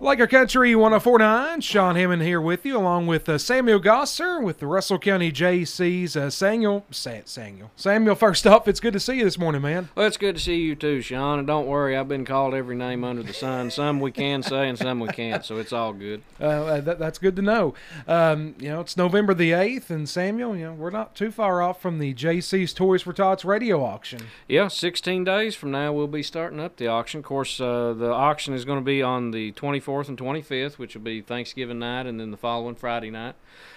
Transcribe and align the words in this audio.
Like 0.00 0.18
our 0.20 0.26
country 0.26 0.74
1049, 0.74 1.60
Sean 1.62 1.96
Hammond 1.96 2.20
here 2.20 2.40
with 2.40 2.66
you, 2.66 2.76
along 2.76 3.06
with 3.06 3.26
uh, 3.28 3.38
Samuel 3.38 3.78
Gosser 3.78 4.38
with 4.42 4.58
the 4.58 4.66
Russell 4.66 4.98
County 4.98 5.32
JC's 5.32 6.14
uh, 6.14 6.28
Samuel. 6.28 6.84
Sa- 6.90 7.20
Samuel. 7.24 7.70
Samuel, 7.76 8.14
first 8.14 8.46
up, 8.46 8.68
it's 8.68 8.80
good 8.80 8.92
to 8.92 9.00
see 9.00 9.18
you 9.18 9.24
this 9.24 9.38
morning, 9.38 9.62
man. 9.62 9.88
Well, 9.94 10.06
it's 10.06 10.18
good 10.18 10.34
to 10.34 10.42
see 10.42 10.56
you 10.56 10.74
too, 10.74 11.00
Sean. 11.00 11.38
And 11.38 11.46
don't 11.46 11.66
worry, 11.66 11.96
I've 11.96 12.08
been 12.08 12.26
called 12.26 12.52
every 12.54 12.76
name 12.76 13.02
under 13.02 13.22
the 13.22 13.32
sun. 13.32 13.70
Some 13.70 13.98
we 14.00 14.10
can 14.12 14.42
say 14.42 14.68
and 14.68 14.76
some 14.76 15.00
we 15.00 15.08
can't, 15.08 15.44
so 15.44 15.56
it's 15.56 15.72
all 15.72 15.92
good. 15.92 16.22
Uh, 16.40 16.46
uh, 16.46 16.80
that, 16.80 16.98
that's 16.98 17.18
good 17.18 17.36
to 17.36 17.42
know. 17.42 17.74
Um, 18.08 18.54
you 18.58 18.68
know, 18.68 18.80
it's 18.80 18.96
November 18.96 19.32
the 19.34 19.52
8th, 19.52 19.88
and 19.88 20.06
Samuel, 20.06 20.56
you 20.56 20.64
know, 20.66 20.72
we're 20.74 20.90
not 20.90 21.14
too 21.14 21.30
far 21.30 21.62
off 21.62 21.80
from 21.80 22.00
the 22.00 22.12
JC's 22.12 22.74
Toys 22.74 23.02
for 23.02 23.12
Tots 23.14 23.44
radio 23.44 23.82
auction. 23.82 24.20
Yeah, 24.48 24.68
16 24.68 25.24
days 25.24 25.54
from 25.54 25.70
now 25.70 25.92
we'll 25.92 26.08
be 26.08 26.22
starting 26.24 26.60
up 26.60 26.76
the 26.76 26.88
auction. 26.88 27.20
Of 27.20 27.24
course, 27.24 27.60
uh, 27.60 27.94
the 27.96 28.10
auction 28.10 28.52
is 28.52 28.64
going 28.64 28.78
to 28.80 28.84
be 28.84 29.00
on 29.00 29.30
the 29.30 29.52
24th 29.52 29.83
and 29.88 30.18
25th, 30.18 30.78
which 30.78 30.94
will 30.94 31.02
be 31.02 31.20
Thanksgiving 31.20 31.78
night, 31.78 32.06
and 32.06 32.18
then 32.18 32.30
the 32.30 32.36
following 32.36 32.74
Friday 32.74 33.10
night. 33.10 33.34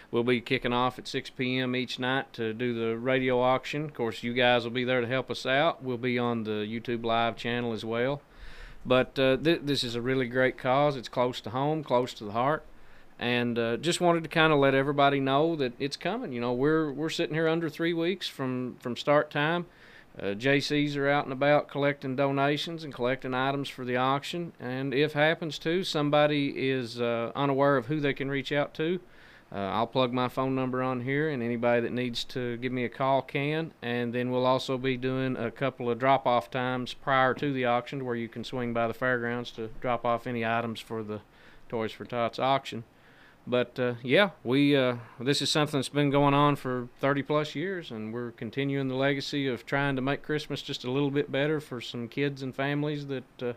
We'll 0.10 0.24
be 0.24 0.40
kicking 0.40 0.72
off 0.72 0.98
at 0.98 1.08
6 1.08 1.32
p.m. 1.32 1.76
each 1.76 2.00
night 2.00 2.32
to 2.34 2.54
do 2.54 2.74
the 2.74 2.98
radio 2.98 3.42
auction. 3.42 3.86
Of 3.86 3.94
course, 3.94 4.24
you 4.24 4.34
guys 4.34 4.64
will 4.64 4.72
be 4.72 4.86
there 4.86 5.02
to 5.02 5.08
help 5.08 5.30
us 5.30 5.46
out. 5.46 5.84
We'll 5.84 5.98
be 5.98 6.18
on 6.18 6.44
the 6.44 6.66
YouTube 6.66 7.04
Live 7.04 7.36
channel 7.36 7.74
as 7.74 7.84
well. 7.84 8.22
But 8.86 9.20
uh, 9.20 9.36
th- 9.38 9.62
this 9.64 9.84
is 9.84 9.96
a 9.96 10.02
really 10.02 10.28
great 10.28 10.58
cause. 10.58 10.96
It's 10.96 11.10
close 11.10 11.42
to 11.42 11.50
home, 11.50 11.84
close 11.84 12.14
to 12.16 12.24
the 12.24 12.32
heart, 12.32 12.64
and 13.20 13.60
uh, 13.60 13.78
just 13.78 14.00
wanted 14.00 14.24
to 14.24 14.30
kind 14.30 14.54
of 14.54 14.60
let 14.60 14.74
everybody 14.74 15.20
know 15.20 15.58
that 15.58 15.74
it's 15.78 15.98
coming. 15.98 16.32
You 16.32 16.40
know, 16.40 16.54
we're 16.54 16.90
we're 16.92 17.10
sitting 17.10 17.36
here 17.36 17.50
under 17.50 17.70
three 17.70 17.94
weeks 17.94 18.30
from 18.30 18.78
from 18.80 18.96
start 18.96 19.30
time. 19.30 19.66
Uh, 20.20 20.34
JCs 20.34 20.96
are 20.98 21.08
out 21.08 21.26
and 21.26 21.34
about 21.34 21.68
collecting 21.68 22.16
donations 22.16 22.84
and 22.84 22.92
collecting 22.92 23.36
items 23.36 23.70
for 23.70 23.86
the 23.86 23.98
auction. 23.98 24.52
And 24.60 24.94
if 24.94 25.14
happens 25.14 25.60
to 25.60 25.84
somebody 25.84 26.70
is 26.70 27.00
uh, 27.00 27.32
unaware 27.36 27.78
of 27.78 27.86
who 27.86 28.00
they 28.00 28.14
can 28.14 28.30
reach 28.30 28.52
out 28.52 28.74
to, 28.76 29.00
uh, 29.52 29.60
I'll 29.60 29.88
plug 29.88 30.12
my 30.12 30.28
phone 30.28 30.56
number 30.56 30.82
on 30.82 31.02
here, 31.02 31.30
and 31.30 31.42
anybody 31.42 31.82
that 31.82 31.94
needs 31.94 32.24
to 32.26 32.58
give 32.58 32.72
me 32.72 32.84
a 32.84 32.90
call 32.90 33.22
can. 33.22 33.72
And 33.82 34.12
then 34.12 34.32
we'll 34.32 34.46
also 34.46 34.78
be 34.78 34.98
doing 34.98 35.38
a 35.38 35.52
couple 35.52 35.90
of 35.90 36.00
drop 36.00 36.26
off 36.26 36.50
times 36.50 36.94
prior 36.94 37.34
to 37.36 37.54
the 37.54 37.66
auction 37.66 38.04
where 38.04 38.16
you 38.16 38.28
can 38.28 38.44
swing 38.44 38.74
by 38.74 38.88
the 38.88 38.94
fairgrounds 38.94 39.52
to 39.52 39.70
drop 39.80 40.04
off 40.04 40.28
any 40.28 40.46
items 40.46 40.80
for 40.80 41.04
the 41.04 41.22
Toys 41.70 41.92
for 41.92 42.06
Tots 42.06 42.40
auction. 42.40 42.84
But 43.50 43.80
uh, 43.80 43.94
yeah, 44.04 44.32
we 44.44 44.76
uh, 44.76 44.98
this 45.22 45.42
is 45.42 45.50
something 45.50 45.78
that's 45.78 45.88
been 45.88 46.10
going 46.10 46.34
on 46.34 46.58
for 46.58 46.90
30 47.00 47.24
plus 47.24 47.56
years, 47.56 47.92
and 47.92 48.14
we're 48.14 48.32
continuing 48.32 48.90
the 48.90 48.96
legacy 48.96 49.48
of 49.48 49.66
trying 49.66 49.96
to 49.96 50.02
make 50.02 50.22
Christmas 50.22 50.62
just 50.62 50.84
a 50.84 50.92
little 50.92 51.12
bit 51.12 51.32
better 51.32 51.62
for 51.62 51.80
some 51.80 52.10
kids 52.10 52.42
and 52.42 52.54
families 52.54 53.08
that 53.08 53.42
uh, 53.42 53.54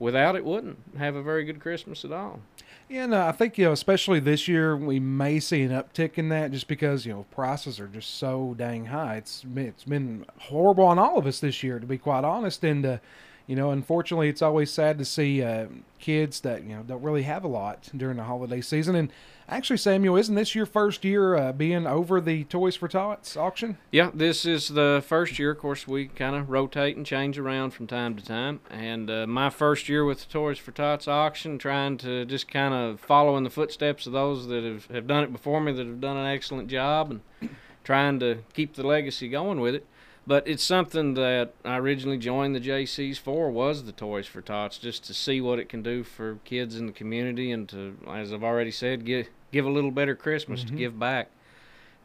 without 0.00 0.34
it 0.34 0.44
wouldn't 0.44 0.78
have 0.98 1.14
a 1.14 1.22
very 1.22 1.44
good 1.44 1.60
Christmas 1.60 2.04
at 2.04 2.10
all. 2.10 2.40
Yeah, 2.88 3.06
no, 3.06 3.24
I 3.24 3.30
think 3.30 3.56
you 3.56 3.66
know, 3.66 3.72
especially 3.72 4.18
this 4.18 4.48
year, 4.48 4.76
we 4.76 4.98
may 4.98 5.38
see 5.38 5.62
an 5.62 5.70
uptick 5.70 6.18
in 6.18 6.28
that 6.30 6.50
just 6.50 6.66
because 6.66 7.06
you 7.06 7.12
know 7.12 7.26
prices 7.30 7.78
are 7.78 7.86
just 7.86 8.18
so 8.18 8.54
dang 8.58 8.86
high. 8.86 9.16
It's 9.16 9.44
it's 9.54 9.84
been 9.84 10.26
horrible 10.38 10.86
on 10.86 10.98
all 10.98 11.18
of 11.18 11.26
us 11.26 11.38
this 11.38 11.62
year, 11.62 11.78
to 11.78 11.86
be 11.86 11.98
quite 11.98 12.24
honest. 12.24 12.64
And 12.64 12.84
uh, 12.84 12.98
you 13.46 13.56
know, 13.56 13.70
unfortunately, 13.70 14.28
it's 14.28 14.42
always 14.42 14.70
sad 14.70 14.98
to 14.98 15.04
see 15.04 15.42
uh, 15.42 15.66
kids 15.98 16.40
that 16.40 16.64
you 16.64 16.76
know 16.76 16.82
don't 16.82 17.02
really 17.02 17.22
have 17.22 17.44
a 17.44 17.48
lot 17.48 17.88
during 17.96 18.16
the 18.16 18.24
holiday 18.24 18.60
season. 18.60 18.94
And 18.94 19.12
actually, 19.48 19.76
Samuel, 19.76 20.16
isn't 20.16 20.34
this 20.34 20.54
your 20.54 20.64
first 20.64 21.04
year 21.04 21.34
uh, 21.34 21.52
being 21.52 21.86
over 21.86 22.20
the 22.20 22.44
Toys 22.44 22.74
for 22.76 22.88
Tots 22.88 23.36
auction? 23.36 23.76
Yeah, 23.90 24.10
this 24.14 24.46
is 24.46 24.68
the 24.68 25.04
first 25.06 25.38
year. 25.38 25.50
Of 25.50 25.58
course, 25.58 25.86
we 25.86 26.06
kind 26.06 26.36
of 26.36 26.48
rotate 26.48 26.96
and 26.96 27.04
change 27.04 27.38
around 27.38 27.72
from 27.72 27.86
time 27.86 28.16
to 28.16 28.24
time. 28.24 28.60
And 28.70 29.10
uh, 29.10 29.26
my 29.26 29.50
first 29.50 29.88
year 29.88 30.04
with 30.04 30.26
the 30.26 30.32
Toys 30.32 30.58
for 30.58 30.72
Tots 30.72 31.06
auction, 31.06 31.58
trying 31.58 31.98
to 31.98 32.24
just 32.24 32.48
kind 32.48 32.72
of 32.72 32.98
follow 33.00 33.36
in 33.36 33.44
the 33.44 33.50
footsteps 33.50 34.06
of 34.06 34.14
those 34.14 34.46
that 34.46 34.64
have, 34.64 34.86
have 34.86 35.06
done 35.06 35.24
it 35.24 35.32
before 35.32 35.60
me, 35.60 35.72
that 35.72 35.86
have 35.86 36.00
done 36.00 36.16
an 36.16 36.26
excellent 36.26 36.68
job, 36.68 37.10
and 37.10 37.50
trying 37.84 38.18
to 38.20 38.38
keep 38.54 38.74
the 38.74 38.86
legacy 38.86 39.28
going 39.28 39.60
with 39.60 39.74
it. 39.74 39.86
But 40.26 40.48
it's 40.48 40.64
something 40.64 41.12
that 41.14 41.52
I 41.66 41.76
originally 41.76 42.16
joined 42.16 42.54
the 42.56 42.60
JCs 42.60 43.18
for 43.18 43.50
was 43.50 43.84
the 43.84 43.92
Toys 43.92 44.26
for 44.26 44.40
Tots, 44.40 44.78
just 44.78 45.04
to 45.04 45.12
see 45.14 45.40
what 45.42 45.58
it 45.58 45.68
can 45.68 45.82
do 45.82 46.02
for 46.02 46.38
kids 46.46 46.76
in 46.76 46.86
the 46.86 46.92
community 46.92 47.50
and 47.52 47.68
to, 47.68 47.98
as 48.10 48.32
I've 48.32 48.42
already 48.42 48.70
said, 48.70 49.04
give 49.04 49.28
give 49.52 49.66
a 49.66 49.70
little 49.70 49.90
better 49.90 50.16
Christmas 50.16 50.64
Mhm. 50.64 50.68
to 50.68 50.72
give 50.74 50.98
back. 50.98 51.28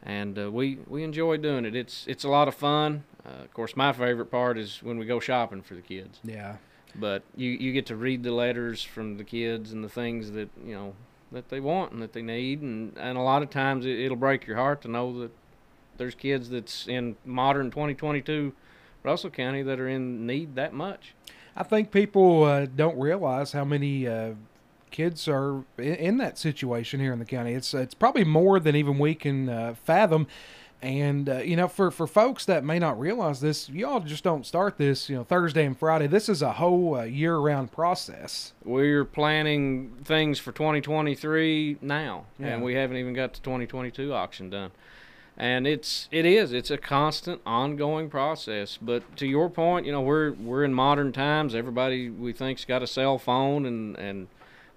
And 0.02 0.38
uh, 0.38 0.50
we 0.50 0.78
we 0.86 1.02
enjoy 1.02 1.38
doing 1.38 1.64
it. 1.64 1.74
It's 1.74 2.06
it's 2.06 2.24
a 2.24 2.28
lot 2.28 2.46
of 2.46 2.54
fun. 2.54 3.04
Uh, 3.24 3.42
of 3.44 3.52
course, 3.54 3.74
my 3.76 3.92
favorite 3.92 4.30
part 4.30 4.56
is 4.58 4.82
when 4.82 4.98
we 4.98 5.06
go 5.06 5.18
shopping 5.20 5.62
for 5.62 5.74
the 5.74 5.82
kids. 5.82 6.20
Yeah. 6.22 6.56
But 6.94 7.22
you 7.36 7.50
you 7.50 7.72
get 7.72 7.86
to 7.86 7.96
read 7.96 8.22
the 8.22 8.32
letters 8.32 8.82
from 8.82 9.16
the 9.16 9.24
kids 9.24 9.72
and 9.72 9.82
the 9.84 9.88
things 9.88 10.32
that 10.32 10.48
you 10.64 10.74
know 10.74 10.94
that 11.32 11.48
they 11.48 11.60
want 11.60 11.92
and 11.92 12.02
that 12.02 12.12
they 12.12 12.22
need, 12.22 12.60
and 12.60 12.96
and 12.98 13.16
a 13.16 13.22
lot 13.22 13.42
of 13.42 13.48
times 13.50 13.86
it, 13.86 13.98
it'll 13.98 14.16
break 14.16 14.46
your 14.46 14.56
heart 14.56 14.82
to 14.82 14.88
know 14.88 15.20
that 15.20 15.30
there's 16.00 16.14
kids 16.14 16.48
that's 16.48 16.88
in 16.88 17.14
modern 17.26 17.70
2022 17.70 18.54
Russell 19.02 19.28
County 19.30 19.62
that 19.62 19.78
are 19.78 19.86
in 19.88 20.26
need 20.26 20.54
that 20.56 20.72
much. 20.72 21.14
I 21.54 21.62
think 21.62 21.90
people 21.90 22.44
uh, 22.44 22.64
don't 22.64 22.98
realize 22.98 23.52
how 23.52 23.66
many 23.66 24.08
uh, 24.08 24.32
kids 24.90 25.28
are 25.28 25.62
in, 25.76 25.94
in 25.94 26.16
that 26.16 26.38
situation 26.38 27.00
here 27.00 27.12
in 27.12 27.18
the 27.18 27.24
county. 27.26 27.52
It's 27.52 27.74
it's 27.74 27.92
probably 27.94 28.24
more 28.24 28.58
than 28.58 28.74
even 28.74 28.98
we 28.98 29.14
can 29.14 29.48
uh, 29.50 29.74
fathom. 29.84 30.26
And 30.82 31.28
uh, 31.28 31.36
you 31.38 31.56
know, 31.56 31.68
for 31.68 31.90
for 31.90 32.06
folks 32.06 32.46
that 32.46 32.64
may 32.64 32.78
not 32.78 32.98
realize 32.98 33.42
this, 33.42 33.68
y'all 33.68 34.00
just 34.00 34.24
don't 34.24 34.46
start 34.46 34.78
this, 34.78 35.10
you 35.10 35.16
know, 35.16 35.24
Thursday 35.24 35.66
and 35.66 35.78
Friday. 35.78 36.06
This 36.06 36.30
is 36.30 36.40
a 36.40 36.52
whole 36.54 36.96
uh, 36.96 37.02
year-round 37.02 37.72
process. 37.72 38.54
We're 38.64 39.04
planning 39.04 39.98
things 40.02 40.38
for 40.38 40.52
2023 40.52 41.76
now, 41.82 42.24
Yeah. 42.38 42.46
and 42.46 42.62
we 42.62 42.72
haven't 42.74 42.96
even 42.96 43.12
got 43.12 43.34
the 43.34 43.40
2022 43.40 44.14
auction 44.14 44.48
done. 44.48 44.70
And 45.40 45.66
it's 45.66 46.06
it 46.12 46.26
is 46.26 46.52
it's 46.52 46.70
a 46.70 46.76
constant, 46.76 47.40
ongoing 47.46 48.10
process. 48.10 48.78
But 48.80 49.16
to 49.16 49.26
your 49.26 49.48
point, 49.48 49.86
you 49.86 49.92
know, 49.92 50.02
we're 50.02 50.32
we're 50.32 50.64
in 50.64 50.74
modern 50.74 51.12
times. 51.12 51.54
Everybody 51.54 52.10
we 52.10 52.34
think's 52.34 52.66
got 52.66 52.82
a 52.82 52.86
cell 52.86 53.18
phone, 53.18 53.64
and 53.64 53.96
and 53.96 54.28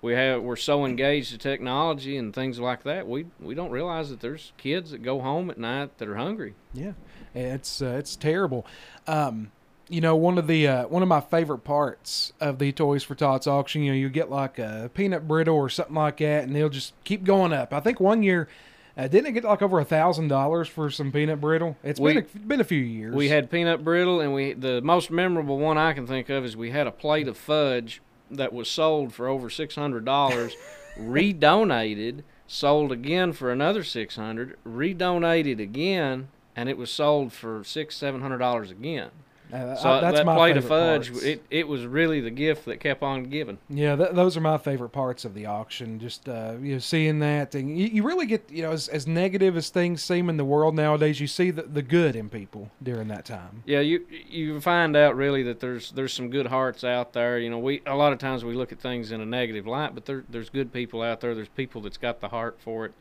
we 0.01 0.13
have 0.13 0.41
we're 0.41 0.55
so 0.55 0.85
engaged 0.85 1.31
to 1.31 1.37
technology 1.37 2.15
and 2.15 2.33
things 2.33 2.61
like 2.61 2.83
that. 2.83 3.09
We 3.09 3.25
we 3.41 3.55
don't 3.55 3.71
realize 3.71 4.09
that 4.09 4.21
there's 4.21 4.53
kids 4.57 4.91
that 4.91 5.03
go 5.03 5.19
home 5.19 5.49
at 5.49 5.57
night 5.57 5.97
that 5.97 6.07
are 6.07 6.15
hungry. 6.15 6.53
Yeah, 6.73 6.93
it's 7.35 7.81
uh, 7.81 7.97
it's 7.99 8.15
terrible. 8.15 8.65
Um, 9.05 9.51
you 9.89 9.99
know, 9.99 10.15
one 10.15 10.37
of 10.37 10.47
the 10.47 10.65
uh, 10.65 10.87
one 10.87 11.03
of 11.03 11.09
my 11.09 11.19
favorite 11.19 11.65
parts 11.65 12.31
of 12.39 12.59
the 12.59 12.71
Toys 12.71 13.03
for 13.03 13.15
Tots 13.15 13.47
auction, 13.47 13.83
you 13.83 13.91
know, 13.91 13.97
you 13.97 14.07
get 14.07 14.31
like 14.31 14.59
a 14.59 14.89
peanut 14.93 15.27
brittle 15.27 15.57
or 15.57 15.67
something 15.67 15.95
like 15.95 16.19
that, 16.19 16.45
and 16.45 16.55
they'll 16.55 16.69
just 16.69 16.93
keep 17.03 17.25
going 17.25 17.51
up. 17.51 17.73
I 17.73 17.81
think 17.81 17.99
one 17.99 18.23
year. 18.23 18.47
Uh, 18.95 19.07
didn't 19.07 19.25
it 19.27 19.31
get 19.31 19.43
like 19.43 19.61
over 19.63 19.79
a 19.79 19.85
thousand 19.85 20.27
dollars 20.27 20.67
for 20.67 20.89
some 20.91 21.11
peanut 21.11 21.41
brittle? 21.41 21.75
It's 21.83 21.99
We- 21.99 22.13
been 22.13 22.25
a, 22.35 22.39
been 22.39 22.61
a 22.61 22.65
few 22.65 22.79
years. 22.81 23.15
We 23.15 23.29
had 23.29 23.49
peanut 23.49 23.83
brittle, 23.83 24.19
and 24.21 24.33
we 24.33 24.53
the 24.53 24.81
most 24.81 25.09
memorable 25.09 25.57
one 25.57 25.77
I 25.77 25.93
can 25.93 26.05
think 26.05 26.29
of 26.29 26.45
is 26.45 26.55
we 26.55 26.69
had 26.71 26.85
a 26.85 26.91
plate 26.91 27.27
of 27.27 27.35
fudge 27.37 28.01
that 28.29 28.53
was 28.53 28.67
sold 28.69 29.13
for 29.13 29.27
over 29.27 29.49
six 29.49 29.75
hundred 29.75 30.05
dollars, 30.05 30.55
redonated, 30.99 32.23
sold 32.47 32.91
again 32.91 33.33
for 33.33 33.51
another 33.51 33.83
six 33.83 34.15
hundred, 34.15 34.57
redonated 34.63 35.59
again, 35.59 36.27
and 36.55 36.69
it 36.69 36.77
was 36.77 36.91
sold 36.91 37.33
for 37.33 37.63
six 37.63 37.95
seven 37.95 38.21
hundred 38.21 38.37
dollars 38.39 38.69
again. 38.69 39.09
Uh, 39.53 39.75
So 39.75 39.89
I- 39.89 40.01
that's 40.01 40.17
that 40.17 40.25
my 40.25 40.49
of 40.49 40.55
favorite 40.55 40.67
fudge, 40.67 41.11
parts. 41.11 41.23
it, 41.25 41.43
it 41.51 41.67
was 41.67 41.85
really 41.85 42.19
the 42.21 42.31
gift 42.31 42.65
that 42.65 42.79
kept 42.79 43.03
on 43.03 43.25
giving. 43.25 43.59
Yeah, 43.69 43.95
th- 43.95 44.11
those 44.13 44.35
are 44.35 44.41
my 44.41 44.57
favorite 44.57 44.89
parts 44.89 45.25
of 45.25 45.33
the 45.35 45.45
auction. 45.45 45.99
Just 45.99 46.27
uh, 46.27 46.53
you 46.61 46.73
know, 46.73 46.79
seeing 46.79 47.19
that, 47.19 47.53
and 47.55 47.77
you, 47.77 47.85
you 47.87 48.03
really 48.03 48.25
get 48.25 48.49
you 48.49 48.63
know, 48.63 48.71
as, 48.71 48.87
as 48.87 49.05
negative 49.05 49.55
as 49.55 49.69
things 49.69 50.03
seem 50.03 50.29
in 50.29 50.37
the 50.37 50.45
world 50.45 50.75
nowadays, 50.75 51.19
you 51.19 51.27
see 51.27 51.51
the, 51.51 51.61
the 51.63 51.81
good 51.83 52.15
in 52.15 52.29
people 52.29 52.71
during 52.81 53.07
that 53.09 53.25
time. 53.25 53.61
Yeah, 53.65 53.81
you 53.81 54.05
you 54.27 54.59
find 54.59 54.95
out 54.95 55.15
really 55.15 55.43
that 55.43 55.59
there's 55.59 55.91
there's 55.91 56.13
some 56.13 56.29
good 56.29 56.47
hearts 56.47 56.83
out 56.83 57.13
there. 57.13 57.37
You 57.37 57.49
know, 57.49 57.59
we 57.59 57.81
a 57.85 57.95
lot 57.95 58.11
of 58.13 58.19
times 58.19 58.43
we 58.43 58.55
look 58.55 58.71
at 58.71 58.79
things 58.79 59.11
in 59.11 59.21
a 59.21 59.25
negative 59.25 59.67
light, 59.67 59.93
but 59.93 60.05
there 60.05 60.23
there's 60.29 60.49
good 60.49 60.73
people 60.73 61.01
out 61.01 61.21
there. 61.21 61.35
There's 61.35 61.49
people 61.49 61.81
that's 61.81 61.97
got 61.97 62.21
the 62.21 62.29
heart 62.29 62.57
for 62.59 62.85
it, 62.85 62.93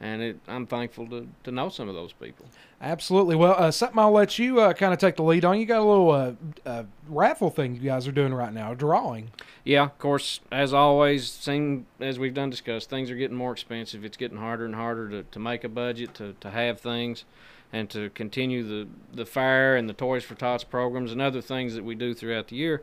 and 0.00 0.22
it, 0.22 0.40
I'm 0.48 0.66
thankful 0.66 1.06
to 1.08 1.28
to 1.44 1.50
know 1.50 1.68
some 1.68 1.88
of 1.88 1.94
those 1.94 2.12
people. 2.12 2.46
Absolutely. 2.80 3.34
Well, 3.34 3.54
uh, 3.56 3.70
something 3.70 3.98
I'll 3.98 4.12
let 4.12 4.38
you 4.38 4.60
uh, 4.60 4.74
kind 4.74 4.92
of 4.92 4.98
take 4.98 5.16
the 5.16 5.22
lead 5.22 5.44
on. 5.44 5.58
You 5.58 5.64
got 5.64 5.80
a 5.80 5.84
little 5.84 6.10
uh, 6.10 6.32
uh, 6.66 6.84
raffle 7.08 7.50
thing 7.50 7.76
you 7.76 7.80
guys 7.80 8.06
are 8.06 8.12
doing 8.12 8.34
right 8.34 8.52
now, 8.52 8.74
drawing. 8.74 9.30
Yeah, 9.64 9.84
of 9.84 9.98
course, 9.98 10.40
as 10.52 10.74
always, 10.74 11.30
same 11.30 11.86
as 11.98 12.18
we've 12.18 12.34
done 12.34 12.50
discussed, 12.50 12.90
things 12.90 13.10
are 13.10 13.16
getting 13.16 13.36
more 13.36 13.52
expensive. 13.52 14.04
It's 14.04 14.18
getting 14.18 14.36
harder 14.36 14.66
and 14.66 14.74
harder 14.74 15.08
to, 15.08 15.22
to 15.22 15.38
make 15.38 15.64
a 15.64 15.68
budget, 15.70 16.12
to, 16.14 16.34
to 16.40 16.50
have 16.50 16.80
things, 16.80 17.24
and 17.72 17.88
to 17.90 18.10
continue 18.10 18.62
the, 18.62 18.88
the 19.14 19.24
fair 19.24 19.76
and 19.76 19.88
the 19.88 19.94
Toys 19.94 20.22
for 20.22 20.34
Tots 20.34 20.64
programs 20.64 21.12
and 21.12 21.22
other 21.22 21.40
things 21.40 21.74
that 21.74 21.84
we 21.84 21.94
do 21.94 22.12
throughout 22.12 22.48
the 22.48 22.56
year. 22.56 22.82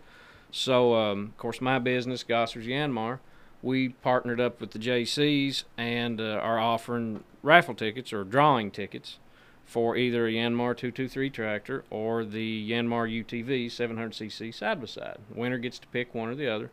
So, 0.49 0.95
um, 0.95 1.25
of 1.25 1.37
course, 1.37 1.61
my 1.61 1.77
business, 1.77 2.23
Gossers 2.23 2.65
Yanmar, 2.65 3.19
we 3.61 3.89
partnered 3.89 4.39
up 4.39 4.59
with 4.59 4.71
the 4.71 4.79
JCs 4.79 5.63
and 5.77 6.19
uh, 6.19 6.39
are 6.41 6.59
offering 6.59 7.23
raffle 7.43 7.75
tickets 7.75 8.11
or 8.13 8.23
drawing 8.23 8.71
tickets 8.71 9.17
for 9.65 9.95
either 9.95 10.27
a 10.27 10.31
Yanmar 10.31 10.75
223 10.75 11.29
tractor 11.29 11.83
or 11.89 12.25
the 12.25 12.69
Yanmar 12.69 13.07
UTV 13.07 13.67
700cc 13.67 14.53
side 14.53 14.79
by 14.79 14.85
side. 14.85 15.17
Winner 15.33 15.57
gets 15.57 15.79
to 15.79 15.87
pick 15.87 16.13
one 16.13 16.29
or 16.29 16.35
the 16.35 16.47
other. 16.47 16.71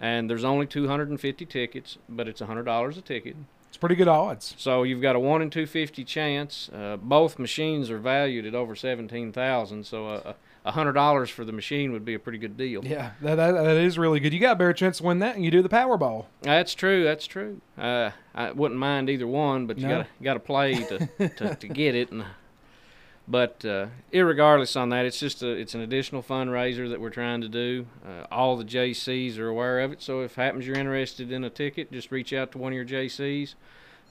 and 0.00 0.28
there's 0.28 0.42
only 0.44 0.66
250 0.66 1.46
tickets, 1.46 1.98
but 2.08 2.26
it's 2.26 2.40
$100 2.40 2.98
a 2.98 3.00
ticket. 3.00 3.36
It's 3.68 3.76
pretty 3.76 3.94
good 3.94 4.08
odds. 4.08 4.54
So 4.58 4.82
you've 4.82 5.00
got 5.00 5.16
a 5.16 5.20
one 5.20 5.40
in 5.40 5.50
250 5.50 6.04
chance. 6.04 6.68
Uh, 6.74 6.96
both 7.00 7.38
machines 7.38 7.90
are 7.90 7.98
valued 7.98 8.44
at 8.44 8.54
over 8.54 8.74
17,000. 8.74 9.86
So 9.86 10.08
a, 10.08 10.16
a 10.16 10.34
hundred 10.64 10.92
dollars 10.92 11.28
for 11.30 11.44
the 11.44 11.52
machine 11.52 11.92
would 11.92 12.04
be 12.04 12.14
a 12.14 12.18
pretty 12.18 12.38
good 12.38 12.56
deal. 12.56 12.84
Yeah, 12.84 13.12
that, 13.20 13.34
that, 13.36 13.52
that 13.52 13.76
is 13.76 13.98
really 13.98 14.20
good. 14.20 14.32
You 14.32 14.38
got 14.40 14.52
a 14.52 14.56
better 14.56 14.72
chance 14.72 14.98
to 14.98 15.04
win 15.04 15.18
that, 15.18 15.34
and 15.36 15.44
you 15.44 15.50
do 15.50 15.60
the 15.62 15.68
Powerball. 15.68 16.26
That's 16.42 16.74
true. 16.74 17.02
That's 17.04 17.26
true. 17.26 17.60
Uh, 17.76 18.10
I 18.34 18.52
wouldn't 18.52 18.78
mind 18.78 19.10
either 19.10 19.26
one, 19.26 19.66
but 19.66 19.78
you 19.78 19.88
No. 19.88 19.96
gotta 19.98 20.08
gotta 20.22 20.40
play 20.40 20.74
to, 20.84 21.28
to, 21.28 21.54
to 21.56 21.68
get 21.68 21.94
it. 21.94 22.12
And 22.12 22.24
but 23.28 23.64
uh, 23.64 23.86
irregardless 24.12 24.78
on 24.78 24.88
that, 24.90 25.04
it's 25.06 25.18
just 25.20 25.42
a 25.42 25.48
it's 25.48 25.74
an 25.74 25.80
additional 25.80 26.22
fundraiser 26.22 26.88
that 26.90 27.00
we're 27.00 27.10
trying 27.10 27.40
to 27.40 27.48
do. 27.48 27.86
Uh, 28.06 28.26
all 28.32 28.56
the 28.56 28.64
JCs 28.64 29.38
are 29.38 29.48
aware 29.48 29.80
of 29.80 29.92
it, 29.92 30.02
so 30.02 30.20
if 30.22 30.34
happens 30.34 30.66
you're 30.66 30.76
interested 30.76 31.30
in 31.32 31.44
a 31.44 31.50
ticket, 31.50 31.90
just 31.92 32.10
reach 32.10 32.32
out 32.32 32.52
to 32.52 32.58
one 32.58 32.72
of 32.72 32.76
your 32.76 32.84
JCs. 32.84 33.54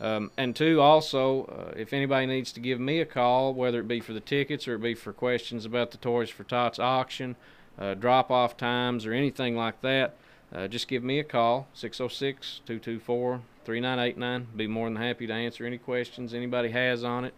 Um, 0.02 0.32
and 0.36 0.56
two, 0.56 0.82
also, 0.82 1.46
uh, 1.46 1.74
if 1.78 1.94
anybody 1.94 2.26
needs 2.26 2.52
to 2.54 2.60
give 2.60 2.80
me 2.80 3.00
a 3.02 3.06
call, 3.06 3.54
whether 3.54 3.80
it 3.80 3.88
be 3.88 4.00
for 4.00 4.14
the 4.14 4.20
tickets 4.20 4.68
or 4.68 4.76
it 4.76 4.82
be 4.82 4.96
for 4.96 5.14
questions 5.14 5.64
about 5.64 5.92
the 5.92 5.98
Toys 5.98 6.32
for 6.32 6.44
Tots 6.44 6.80
auction, 6.80 7.36
uh, 7.78 7.94
drop 7.94 8.32
off 8.32 8.58
times, 8.58 9.06
or 9.06 9.14
anything 9.14 9.56
like 9.56 9.80
that, 9.82 10.16
uh, 10.54 10.68
just 10.68 10.88
give 10.88 11.04
me 11.04 11.20
a 11.20 11.24
call 11.24 11.68
606 11.76 12.62
224 12.66 13.42
3989. 13.64 14.48
Be 14.56 14.66
more 14.66 14.90
than 14.90 14.98
happy 14.98 15.28
to 15.28 15.34
answer 15.34 15.66
any 15.68 15.78
questions 15.78 16.34
anybody 16.34 16.72
has 16.72 17.04
on 17.04 17.26
it. 17.26 17.36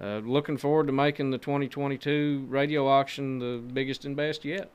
Uh, 0.00 0.18
looking 0.18 0.56
forward 0.56 0.86
to 0.86 0.92
making 0.92 1.30
the 1.30 1.38
2022 1.38 2.46
radio 2.48 2.86
auction 2.86 3.40
the 3.40 3.58
biggest 3.72 4.04
and 4.04 4.16
best 4.16 4.44
yet. 4.44 4.70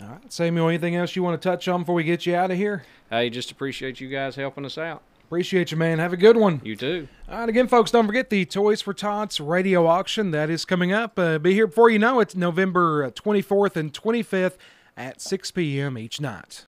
All 0.00 0.08
right, 0.08 0.32
Samuel. 0.32 0.68
Anything 0.68 0.96
else 0.96 1.14
you 1.14 1.22
want 1.22 1.40
to 1.40 1.48
touch 1.48 1.68
on 1.68 1.80
before 1.82 1.94
we 1.94 2.04
get 2.04 2.24
you 2.24 2.34
out 2.34 2.50
of 2.50 2.56
here? 2.56 2.84
Hey, 3.10 3.28
just 3.28 3.50
appreciate 3.50 4.00
you 4.00 4.08
guys 4.08 4.36
helping 4.36 4.64
us 4.64 4.78
out. 4.78 5.02
Appreciate 5.30 5.70
you, 5.70 5.76
man. 5.76 6.00
Have 6.00 6.12
a 6.12 6.16
good 6.16 6.36
one. 6.36 6.60
You 6.64 6.74
too. 6.74 7.06
All 7.28 7.38
right, 7.38 7.48
again, 7.48 7.68
folks, 7.68 7.92
don't 7.92 8.04
forget 8.04 8.30
the 8.30 8.44
Toys 8.44 8.82
for 8.82 8.92
Tots 8.92 9.38
radio 9.38 9.86
auction. 9.86 10.32
That 10.32 10.50
is 10.50 10.64
coming 10.64 10.92
up. 10.92 11.16
Uh, 11.16 11.38
be 11.38 11.54
here 11.54 11.68
before 11.68 11.88
you 11.88 12.00
know 12.00 12.18
it, 12.18 12.34
November 12.34 13.04
uh, 13.04 13.10
24th 13.12 13.76
and 13.76 13.92
25th 13.92 14.56
at 14.96 15.20
6 15.20 15.52
p.m. 15.52 15.96
each 15.96 16.20
night. 16.20 16.58